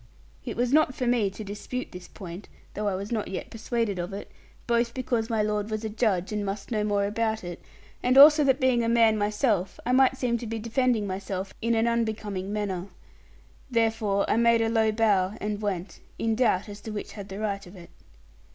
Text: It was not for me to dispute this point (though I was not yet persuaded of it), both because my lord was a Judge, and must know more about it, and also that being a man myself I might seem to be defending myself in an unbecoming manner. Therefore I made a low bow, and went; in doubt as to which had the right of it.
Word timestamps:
It 0.43 0.57
was 0.57 0.73
not 0.73 0.95
for 0.95 1.05
me 1.05 1.29
to 1.29 1.43
dispute 1.43 1.91
this 1.91 2.07
point 2.07 2.49
(though 2.73 2.87
I 2.87 2.95
was 2.95 3.11
not 3.11 3.27
yet 3.27 3.51
persuaded 3.51 3.99
of 3.99 4.13
it), 4.13 4.31
both 4.65 4.95
because 4.95 5.29
my 5.29 5.43
lord 5.43 5.69
was 5.69 5.85
a 5.85 5.89
Judge, 5.89 6.31
and 6.33 6.43
must 6.43 6.71
know 6.71 6.83
more 6.83 7.05
about 7.05 7.43
it, 7.43 7.61
and 8.01 8.17
also 8.17 8.43
that 8.45 8.59
being 8.59 8.83
a 8.83 8.89
man 8.89 9.15
myself 9.15 9.79
I 9.85 9.91
might 9.91 10.17
seem 10.17 10.39
to 10.39 10.47
be 10.47 10.57
defending 10.57 11.05
myself 11.05 11.53
in 11.61 11.75
an 11.75 11.87
unbecoming 11.87 12.51
manner. 12.51 12.87
Therefore 13.69 14.27
I 14.27 14.37
made 14.37 14.63
a 14.63 14.69
low 14.69 14.91
bow, 14.91 15.37
and 15.39 15.61
went; 15.61 15.99
in 16.17 16.33
doubt 16.33 16.67
as 16.67 16.81
to 16.81 16.91
which 16.91 17.11
had 17.11 17.29
the 17.29 17.37
right 17.37 17.67
of 17.67 17.75
it. 17.75 17.91